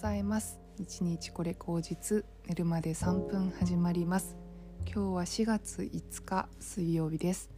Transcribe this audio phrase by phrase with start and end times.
[0.00, 0.58] ざいます。
[0.78, 4.34] 一日これ口実寝るまで3分始まります。
[4.86, 7.50] 今日は4月5日水曜日です。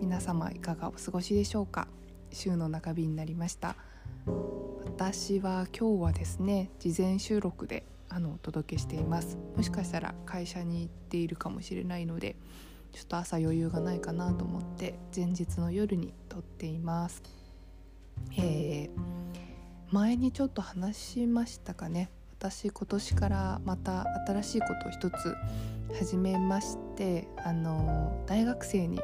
[0.00, 1.86] 皆様いかがお過ごしでしょうか？
[2.32, 3.76] 週の中日になりました。
[4.84, 9.38] 私は今日はですね事前収録であのお届けしています。
[9.56, 12.34] もしかしたら会社に行っているかもしれないので
[12.90, 17.22] ちょっと朝余裕がないかなと思って前日の夜に撮っています。
[18.36, 19.25] えー
[19.92, 22.10] 前にちょっと話しましたかね。
[22.38, 25.34] 私今年からまた新しいことを一つ
[25.98, 29.00] 始めましてあの大学生に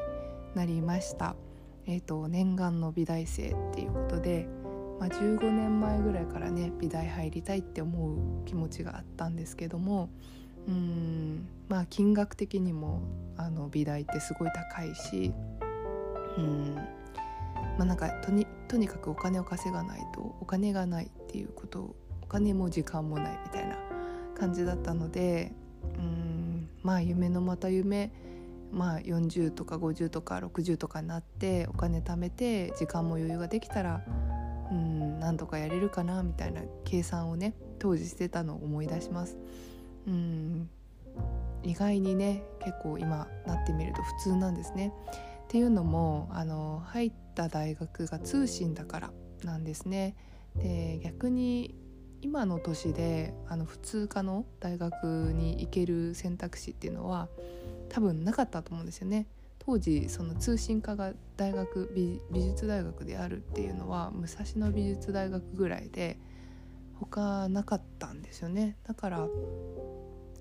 [0.53, 1.35] なりました、
[1.87, 4.47] えーと、念願の美大生っていうことで、
[4.99, 10.09] まあ、15年前ぐらいからね美大入りたいって思う気持ちがあったんですけども
[10.67, 13.01] うんまあ金額的にも
[13.35, 15.33] あの美大ってすごい高いし
[16.37, 16.77] うん
[17.77, 23.77] まあ、なんかとにとにかくお金を稼がないとお金がないっていうことお金も時間もないみたいな
[24.35, 25.53] 感じだったので
[25.97, 28.11] うんまあ夢のまた夢
[28.71, 34.01] まあ40とか50とか60とかになってお金貯めて時間も余裕ができたら
[34.71, 39.37] うん何とかやれるかなみたいな計算をね当時してたのを思い出します。
[40.07, 40.69] うん
[41.63, 44.91] 意外にね結構今なってみると普通なんですね。
[45.53, 50.15] っていうのもあの入った大学が通信だからなんですね。
[50.55, 51.75] で逆に
[52.23, 57.29] 今の年であの普通科の大学に行ける選択肢っていうのは
[57.89, 59.27] 多分なかったと思うんですよね。
[59.59, 61.93] 当時その通信科が大学
[62.31, 66.17] 美術大学であるっていうのは武蔵野美術大学ぐらいで
[66.95, 69.27] 他なかったんですよねだから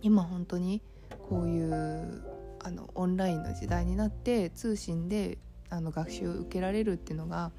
[0.01, 0.83] 今本当に
[1.29, 2.32] こういう
[2.65, 5.39] あのオンラインの時代になって通信で
[5.71, 7.51] あの学習を受けられるっていうのが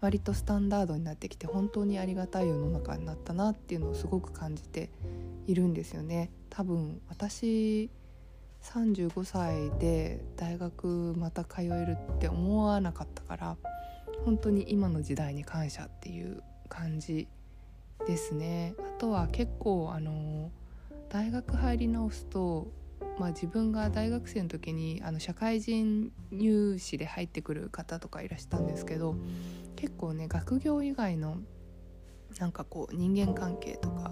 [0.00, 4.90] 割とスタンダードになってきて本当にありがたい世の中になったなっていうのをすごく感じて
[5.46, 6.30] いるんですよね。
[6.50, 7.90] 多分私
[8.62, 13.56] 35歳で大学また通えるって思わなかったから
[14.24, 17.28] 本当に今の時代に感謝っていう感じ
[18.06, 18.74] ですね。
[18.78, 20.50] あとは結構あの
[21.08, 22.68] 大学入り直すと
[23.18, 29.14] まあ、自分が大学生の時にあの社会人入試で入ってくる方とかいらしたんですけど
[29.76, 31.38] 結構ね学業以外の
[32.38, 34.10] なんかこう人間関係とか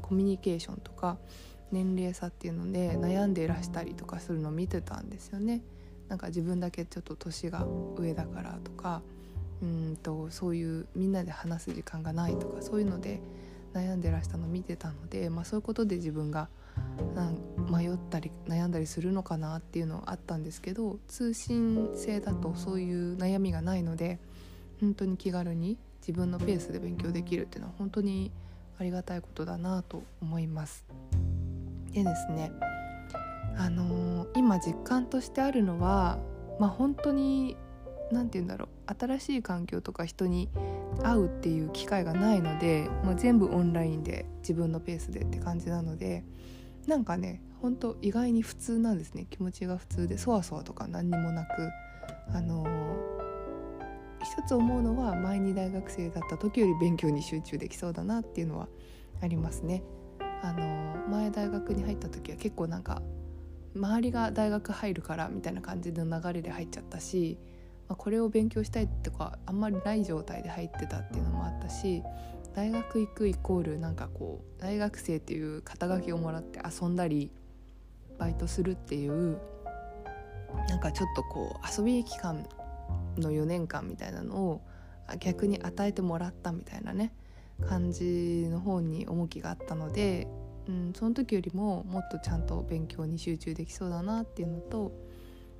[0.00, 1.18] コミュニケーションとか
[1.70, 5.62] 年齢差っていうので悩んでいらしたりとかするのを見てたんですよね。
[6.08, 9.02] なんか自分だけちょっと年が上だからとか
[9.60, 13.20] うんとそういうみんなで話す時間がないとかそういうので
[13.74, 16.48] 悩んでらしたの見てたので、まあ、そういうことで自分が
[17.70, 24.18] 迷ったり悩んだりするのかなっていうのはあったんですけど通信制だとそういう悩みがないので
[24.80, 28.30] 本当に気軽に自分のペースで勉強できるっていうのは本当に
[28.78, 30.84] ありがたいことだなと思います。
[31.92, 32.52] でですね
[33.56, 36.18] あのー、今実感としてあるのは
[36.60, 37.56] まあ本当に
[38.10, 40.48] 何て言うんだろう新しい環境とか人に
[41.02, 46.24] 会うっていう機会がないので、まあ、全部オンラインで自分のペースでって感じなので
[46.86, 51.68] なんかねほんと意外に普通なんですね気持ちが普通でそわそわとか何にもなく
[52.32, 52.68] あのー、
[54.22, 58.68] 一つ思うのは前に大学生だった時より勉強に集中できそうだなっていうのは
[59.20, 59.82] ありますね。
[60.42, 63.02] あのー、前大学に入った時は結構なんか
[63.74, 67.38] 周りが大学入るからみたいな感じの流れで入っちゃったし、
[67.88, 72.02] まあ、これを勉強したいとかあんまりない状態で入ってたっていうのもあったし
[72.54, 77.30] 大学行くイコールなんかこう大学生っていう肩書きをもらって遊んだり
[78.18, 79.38] バイトするっていう
[80.68, 82.46] なんかちょっとこう遊び期間
[83.16, 84.60] の4年間みたいなのを
[85.20, 87.12] 逆に与えてもらったみたいなね
[87.66, 90.28] 感じの方に重きがあったので、
[90.68, 94.92] うん、その時よりももっとちゃんと勉強に集中できそうだなっていうのと、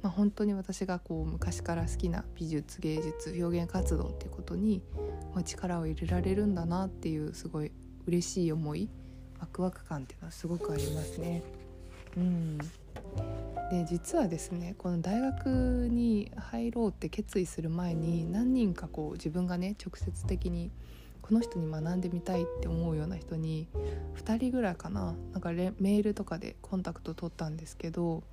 [0.03, 4.81] まあ、本当に私がこう昔から好きな美術芸術表現活動っていうことに
[5.45, 7.73] 力を入れられるんだなっていうすごい
[8.07, 8.89] 嬉しい思い
[9.41, 11.43] ワクワク感っていうのはすごくありますね。
[12.17, 12.59] うん、
[13.71, 20.71] で実はですねこの大学に入ろうって決意する前に何人かこう自分がね直接的に
[21.23, 23.69] この人に学んでみたいって思うような人に
[24.17, 28.25] 2人ぐらいかななんかメールとかでコンタクト取ったんですけど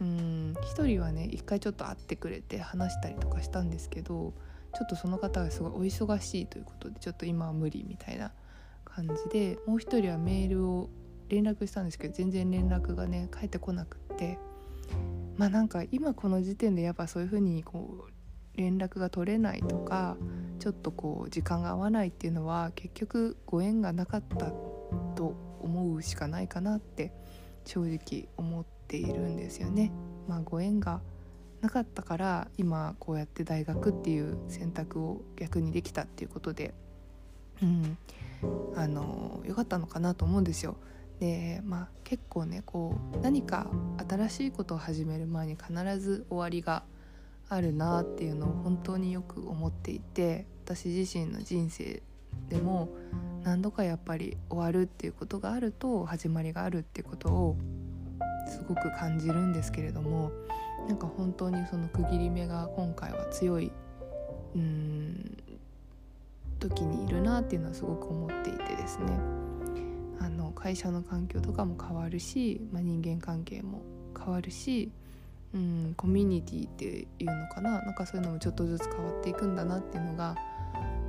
[0.00, 4.34] うん1人はね一回ちょっと会ってくれて話したりとかしたんですけど
[4.74, 8.32] ちょっとその方がすごいお忙しいということでちょっと今は無理みたいな
[8.84, 10.90] 感じでもう一人はメールを
[11.28, 14.38] 連絡したんですけど全然連絡がね返ってこなくって
[15.36, 18.14] まあなんか今この時点でやっぱそういう風にこう
[18.56, 20.16] 連絡が取れないとか
[20.58, 24.52] ちょっとこう時間が合わないっていうのは結局ご縁がなかった
[25.16, 27.12] と思うしかないかなって
[27.64, 29.92] 正直思ってているんですよね。
[30.28, 31.00] まあ、ご縁が
[31.60, 36.74] なかったから今こうやって大学っていう選択を逆にできたっていうことで、
[37.62, 37.96] うん、
[38.76, 40.76] あの良かったのかなと思うんですよ。
[41.20, 43.70] でまあ結構ねこう何か
[44.08, 46.84] 新しいことを始める前に必ず終わりが
[47.48, 52.02] あるなっていうのを本当によく思っていて私自身の人生
[52.48, 52.88] でも
[53.42, 57.56] 何度かやっぱり終わるっていうことがあると始まりがあるっていうことを
[58.46, 60.30] すごく感じるんですけれども
[60.88, 63.72] なんか本当にその区切り目が今回は強い
[64.54, 65.36] うん
[66.60, 69.18] 時にいるなっていうのはすごく思っていてですね
[70.20, 73.82] あの会社の環境とかも変わるし、まあ、人間関係も
[74.18, 74.90] 変わるし、
[75.54, 80.36] うん、コミュニティっていうのかななんかそういうのもちょっとずつ変わっていくんだなっていうのが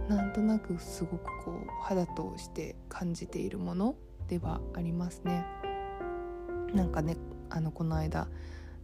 [0.10, 3.96] なんとなくすごくこう肌として感じているもの
[4.28, 5.46] ではありますね。
[6.74, 7.18] なんかね
[7.50, 8.28] あのこの間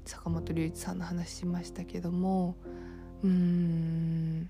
[0.05, 2.55] 坂本龍一さんの話しましたけども
[3.23, 4.41] うーん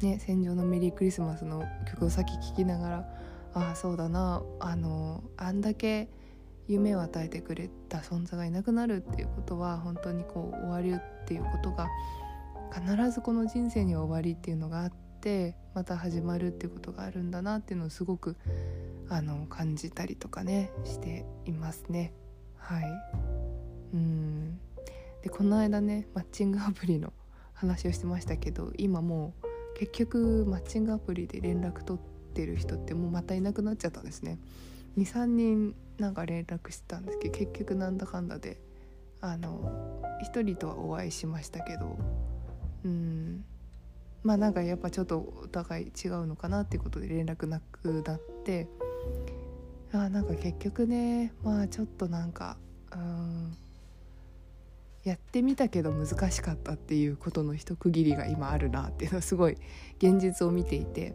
[0.00, 3.08] ね「戦場のメリークリスマス」の曲をさっき聴きながら
[3.54, 6.08] ああそうだなあのあんだけ
[6.68, 11.88] 夢を与えてくれた存在がいなくなるっていうことは本当にこう終わるっていうことが
[12.72, 18.36] 必ずこの人生には終わりっていうのがあってまた始まるっていうことがあるんだなっていうのをすごく
[19.08, 22.12] あの感じたりとかねしていますね。
[22.66, 22.84] はい。
[23.94, 24.58] うん。
[25.22, 27.12] でこの間ねマッチングアプリの
[27.54, 34.38] 話をしてましたけど今もう結局マッチングアプリで連絡取ってる人ってもうまたいなくなっちゃったんですね。
[34.98, 38.60] 23人なんか連絡してたんですけど結局なんだかんだで
[39.20, 41.96] あの1人とはお会いしましたけど
[42.84, 43.44] うん。
[44.24, 48.66] まあなんかやっぱちょっとお互い違うのかなっていうことで連絡なくなって
[50.04, 52.56] あなんか結局ねまあちょっとなんか
[52.92, 53.56] うん
[55.04, 59.56] やってみたけど難しかったっていうことの一区切りが今あるなっていうのはすごい
[59.98, 61.14] 現実を見ていて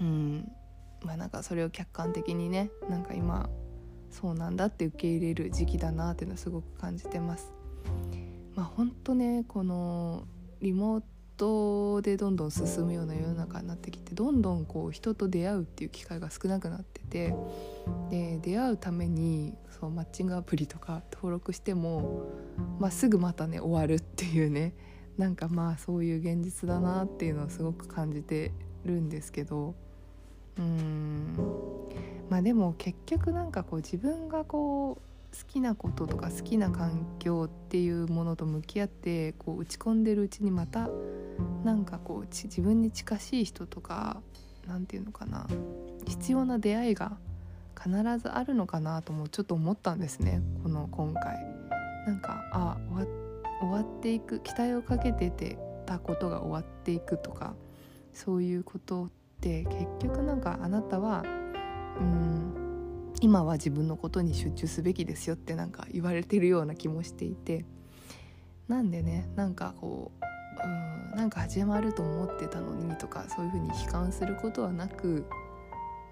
[0.00, 0.52] うん
[1.02, 3.48] まあなんかそれを客観的にねなんか今
[4.10, 7.52] そうなんだって受け入れる時期だなっていうのはすごく感じてます。
[8.54, 10.26] まあ本当ねこの
[10.60, 11.04] リモー
[11.40, 17.34] トでどんどん進むような世の中になってきてどんどんこう人と出会うっていう機会が少なくなってて
[18.10, 22.26] で出会うためにそうマッチングアプリとか登録しても、
[22.78, 24.74] まあ、すぐまたね終わるっていうね
[25.16, 28.52] なんかまあそういう現実だなっていうのをすごく感じて
[28.84, 29.74] るんですけど
[30.58, 31.36] うん。
[32.28, 40.88] まあでも結局なんかこう自分がこう好きなこととか好きな環境っていうものと向き合ってこう打ち込んでるうちにまた
[41.64, 44.20] なんかこう自分に近しい人とか
[44.66, 45.46] 何て言うのかな
[46.06, 47.16] 必要な出会いが
[47.80, 51.60] 必ずあるのかなともちょっと思ったんですねこの今回。
[52.06, 52.76] なんかあ
[53.60, 57.54] 終わっていく期待をかけててたことが終わっていくとか
[58.12, 59.10] そういうことっ
[59.40, 61.22] て結局なんかあなたは
[62.00, 62.69] うん
[63.20, 67.64] 今は自分のことに集中すべきですよってなんか言われてるような気もしていて。
[68.70, 70.24] なんでねなんかこう
[70.64, 75.26] うんなんか始まると思ってたのにとかそういうふうに悲観することはなく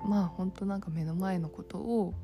[0.04, 2.14] まあ本当なんか目の前のことを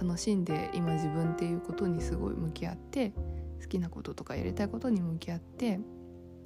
[0.00, 3.12] 楽しんで今自分っていうことにすごい向き合って
[3.60, 5.80] 好きなこととかやりたいことに向き合って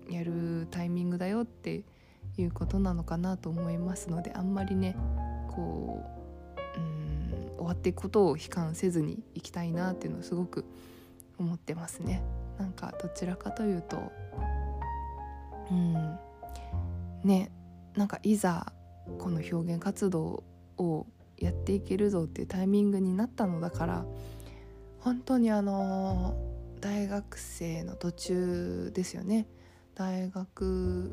[0.08, 1.84] やるタイミングだよって
[2.38, 4.96] いうことなのかなと思いますのであんまりね
[5.50, 6.02] こ
[6.76, 7.13] ううん
[7.64, 10.64] 終わっていくことを悲観せずにいきたいなっていうのをすごく
[11.38, 12.22] 思ってますね。
[12.58, 14.12] なんかどちらかというと
[15.70, 16.18] うん。
[17.24, 17.50] ね
[17.96, 18.72] なんかいざ
[19.18, 20.44] この表現活動
[20.76, 21.06] を
[21.38, 24.04] やっていけるぞっていうタイミングになったのだから
[25.00, 26.36] 本当にあの
[26.80, 29.46] 大学生の途中ですよね。
[29.94, 31.12] 大学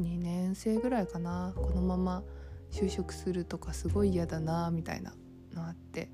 [0.00, 1.52] 2年生ぐらいかな。
[1.56, 2.22] このまま
[2.70, 5.12] 就職するとかすごい嫌だなみたいな。
[5.54, 6.08] のあって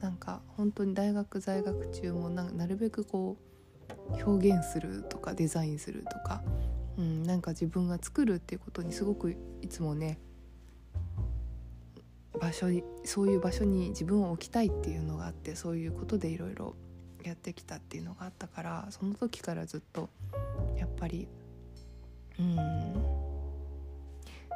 [0.00, 3.36] なんか本当に大学在学中もななるべくこ
[4.10, 6.42] う表現するとかデザインするとか、
[6.98, 10.18] うん、なんか自分が作るっていうことにすごくいつもね
[12.40, 16.74] 場所にそういう場所に自分を置きたいっていうのがあってそういうことでいろいろ
[17.22, 20.10] やってきたっていうのがあったからその時からずっと
[20.76, 21.28] やっぱり
[22.38, 22.56] うん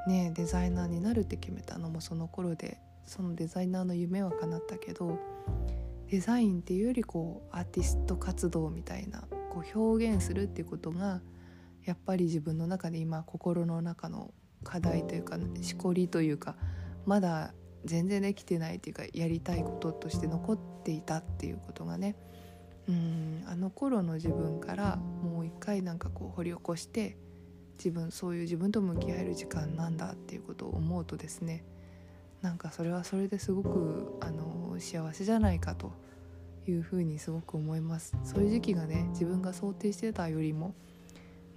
[0.08, 5.18] ねデザイナーになるって決めたのもその頃でそのデザイナーの夢は叶ったけど
[6.10, 11.20] デザインっていうよりこうアーティスト活動みたいなこう表現するっていうことが
[11.84, 14.32] やっぱり自分の中で今心の中の
[14.64, 16.56] 課題というかしこりというか
[17.06, 22.16] まだ全然できてないというかやりたいこととして残っていたっていうことがね
[22.88, 27.16] うんあの頃の自分からもう一回なんかこう掘り起こして
[27.78, 31.64] 自分そういう自分と向き合える時間なんだっていうことを思うとですね
[32.42, 35.92] なんかそれはそれですごくあの幸せじゃないかと
[36.66, 38.16] いうふうにすごく思います。
[38.24, 40.74] そういう時期がね自分が想定してたよりも、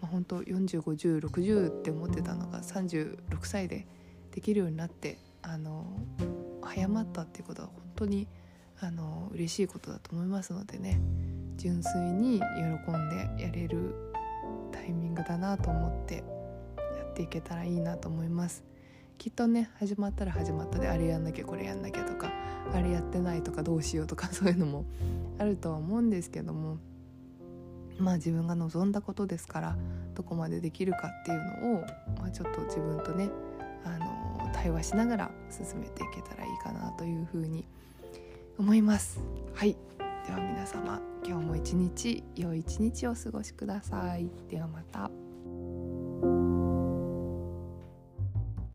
[0.01, 3.85] まあ、本当405060って思ってたのが36歳で
[4.31, 5.85] できるようになってあの
[6.61, 8.27] 早まったっていうことは本当に
[8.79, 11.00] あの嬉しいことだと思いますのでね。
[11.61, 13.93] 純粋に喜んでやれる
[14.71, 16.23] タイミングだなと思ってや
[17.03, 18.70] っていけたらいいなと思います。
[19.21, 22.31] きっとね始まったら始まったであれやんなきゃこれやんなきゃとか
[22.73, 24.83] あれやってないとかどうしようとか そういうのも
[25.37, 26.79] あるとは思うんですけども
[27.99, 29.77] まあ自分が望んだことですから
[30.15, 31.81] どこまでできるかっていうのを、
[32.17, 33.29] まあ、ちょっと自分とね
[33.85, 37.63] あの対話しながら進めていけたらいいかなというふうに
[38.57, 39.19] 思います。
[39.53, 39.77] はい。
[40.25, 44.31] では皆様今日も一日良い一日をお過ごしください。
[44.49, 45.11] ではまた。